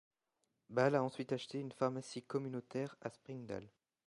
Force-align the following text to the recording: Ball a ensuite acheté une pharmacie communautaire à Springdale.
Ball 0.71 0.95
a 0.95 1.03
ensuite 1.03 1.31
acheté 1.31 1.59
une 1.59 1.71
pharmacie 1.73 2.23
communautaire 2.23 2.95
à 3.01 3.11
Springdale. 3.11 3.67